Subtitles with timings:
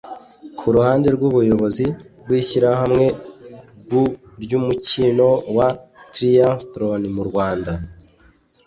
[0.57, 1.85] Ku ruhande rw’ubuyobozi
[2.23, 3.05] bw’Ishyirahamwe
[4.43, 5.27] ry’Umukino
[5.57, 5.67] wa
[6.13, 7.71] Triathlon mu Rwanda